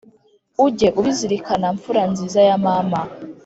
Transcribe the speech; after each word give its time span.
Ujye 0.65 0.87
ubizirikana 0.99 1.67
mfura 1.75 2.01
nziza 2.11 2.39
ya 2.47 2.57
Mama! 2.65 3.01